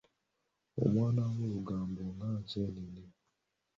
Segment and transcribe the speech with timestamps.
[0.83, 3.03] Omwana wa lugambo ng'enseenene.